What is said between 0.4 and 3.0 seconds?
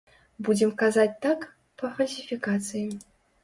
Будзем казаць так, па фальсіфікацыі.